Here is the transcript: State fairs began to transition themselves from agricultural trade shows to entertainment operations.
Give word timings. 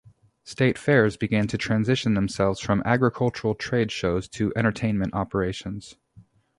State 0.43 0.79
fairs 0.79 1.15
began 1.15 1.45
to 1.45 1.59
transition 1.59 2.15
themselves 2.15 2.59
from 2.59 2.81
agricultural 2.87 3.53
trade 3.53 3.91
shows 3.91 4.27
to 4.27 4.51
entertainment 4.55 5.13
operations. 5.13 5.95